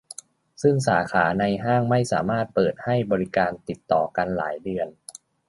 [0.61, 4.87] ซึ่งสาขาในห้างไม่สามารถเปิดให้บริการติดต่อกันหลายเดือน